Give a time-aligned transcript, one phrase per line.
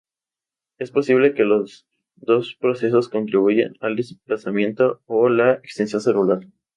[0.79, 6.39] Es posible que los dos procesos contribuyan al desplazamiento o la extensión celular.